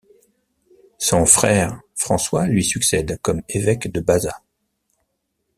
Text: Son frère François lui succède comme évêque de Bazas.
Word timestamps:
Son 0.97 1.27
frère 1.27 1.79
François 1.93 2.47
lui 2.47 2.63
succède 2.63 3.19
comme 3.21 3.43
évêque 3.49 3.91
de 3.91 3.99
Bazas. 4.01 4.41